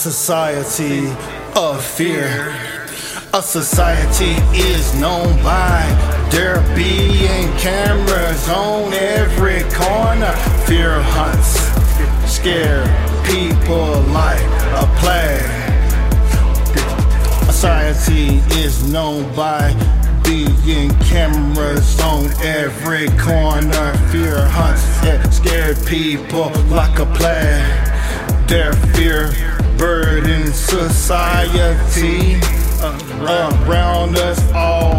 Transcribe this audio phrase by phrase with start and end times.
[0.00, 1.12] society
[1.56, 2.56] of fear.
[3.34, 5.84] A society is known by
[6.30, 10.32] there being cameras on every corner.
[10.64, 11.60] Fear hunts,
[12.32, 12.86] scare
[13.26, 14.40] people like
[14.80, 15.44] a plague.
[17.42, 19.74] A society is known by
[20.24, 23.92] being cameras on every corner.
[24.10, 28.48] Fear hunts eh, and scared people like a plague.
[28.48, 29.49] Their fear
[29.80, 32.38] burden society
[32.82, 34.92] uh, around us all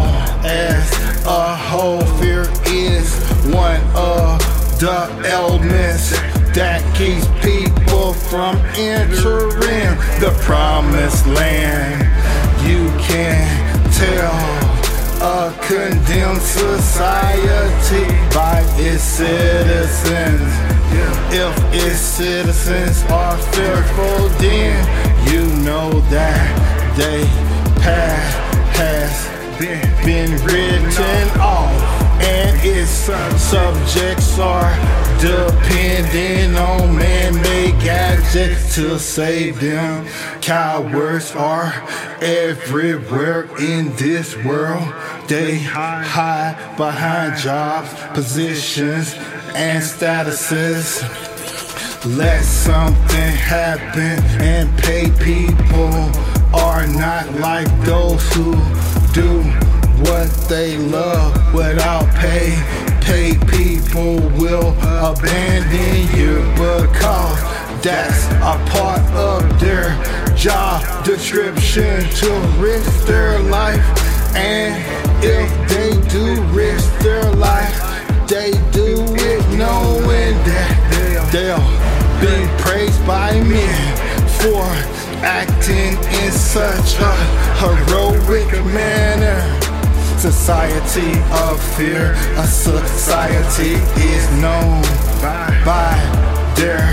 [0.44, 0.92] as
[1.24, 2.00] a whole.
[2.18, 3.14] Fear is
[3.54, 4.40] one of
[4.80, 6.10] the elements
[6.56, 12.02] that keeps people from entering the promised land.
[12.66, 13.46] You can
[13.92, 14.34] tell
[15.22, 20.81] a condemned society by its citizens.
[20.94, 24.76] If its citizens are fearful, then
[25.32, 27.24] you know that they
[27.80, 29.32] past has
[30.04, 30.71] been written
[32.64, 34.72] its subjects are
[35.20, 40.06] depending on man-made gadgets to save them.
[40.40, 41.72] Cowards are
[42.20, 44.86] everywhere in this world.
[45.28, 49.14] They hide behind jobs, positions,
[49.54, 51.02] and statuses.
[52.16, 56.10] Let something happen and pay people
[56.54, 58.52] are not like those who
[59.12, 59.42] do
[60.02, 62.56] what they love without pay.
[63.00, 67.40] Pay people will abandon you because
[67.82, 69.90] that's a part of their
[70.36, 73.84] job description to risk their life.
[74.36, 74.74] And
[75.22, 77.76] if they do risk their life,
[78.28, 81.58] they do it knowing that they'll
[82.20, 83.96] be praised by men
[84.40, 84.62] for
[85.24, 87.14] acting in such a
[87.58, 89.61] heroic manner.
[90.22, 93.72] Society of fear, a society
[94.06, 94.80] is known
[95.64, 95.98] by
[96.54, 96.86] there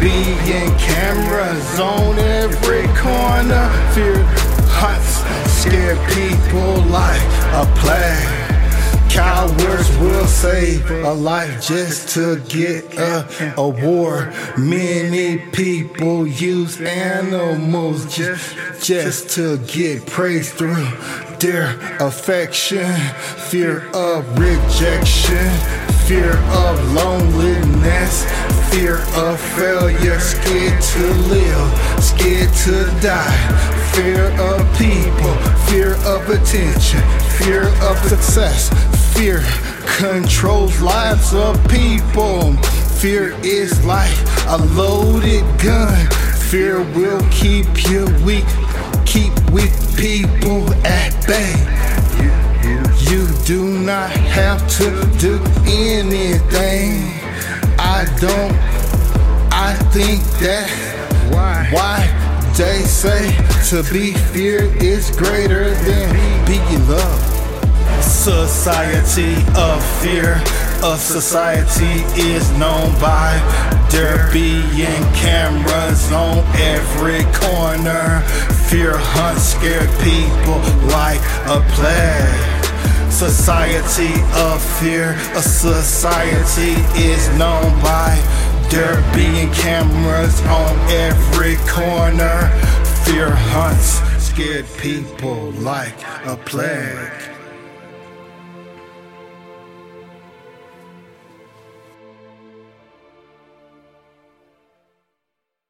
[0.00, 3.68] being cameras on every corner.
[3.92, 4.24] Fear
[4.72, 5.20] hunts,
[5.60, 7.20] scare people like
[7.52, 9.10] a plague.
[9.10, 14.32] Cowards will save a life just to get a award.
[14.56, 20.86] Many people use animals just, just to get praise through
[21.40, 22.94] their affection.
[23.50, 25.50] Fear of rejection,
[26.06, 28.24] fear of loneliness,
[28.70, 33.36] fear of failure, scared to live, scared to die.
[33.94, 35.34] Fear of people,
[35.66, 37.02] fear of attention,
[37.38, 38.70] fear of success,
[39.20, 39.44] Fear
[39.98, 42.56] controls lives of people.
[43.02, 46.06] Fear is like a loaded gun.
[46.48, 48.46] Fear will keep you weak,
[49.10, 51.50] keep weak people at bay.
[53.10, 54.88] You do not have to
[55.18, 55.34] do
[55.66, 57.10] anything.
[57.76, 58.54] I don't,
[59.50, 60.70] I think that
[61.32, 62.06] why
[62.56, 63.34] they say
[63.70, 68.04] to be feared is greater than being loved.
[68.04, 70.40] Society of fear,
[70.82, 73.36] a society is known by
[73.90, 78.20] there being cameras on every corner.
[78.68, 83.12] Fear hunts scared people like a plague.
[83.12, 88.16] Society of fear, a society is known by
[88.70, 92.48] there being cameras on every corner.
[93.04, 97.39] Fear hunts scared people like a plague.